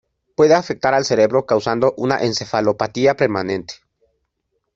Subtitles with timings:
[0.35, 3.75] Puede afectar al cerebro causando una encefalopatía permanente.